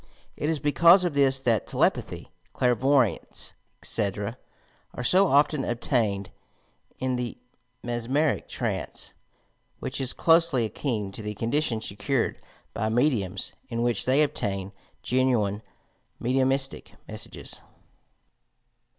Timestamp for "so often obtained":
5.03-6.31